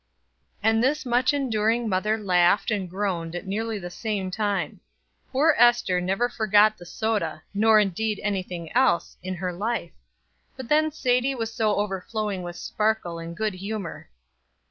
[0.63, 4.79] And this much enduring mother laughed and groaned at nearly the same time.
[5.31, 9.91] Poor Ester never forgot the soda, nor indeed anything else, in her life;
[10.57, 14.09] but then Sadie was so overflowing with sparkle and good humor.